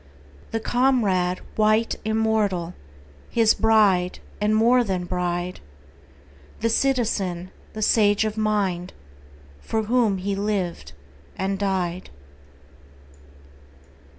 [0.49, 2.73] The comrade, white, immortal,
[3.29, 5.59] His bride, and more than bride—
[6.61, 8.93] The citizen, the sage of mind,
[9.59, 10.93] For whom he lived
[11.37, 12.09] and died.